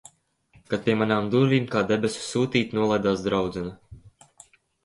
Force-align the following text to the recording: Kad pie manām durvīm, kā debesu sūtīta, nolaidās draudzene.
Kad 0.73 0.83
pie 0.87 0.95
manām 1.01 1.27
durvīm, 1.35 1.67
kā 1.75 1.83
debesu 1.91 2.25
sūtīta, 2.31 2.79
nolaidās 2.81 3.23
draudzene. 3.27 3.75